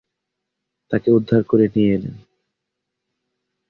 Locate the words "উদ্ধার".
1.11-1.41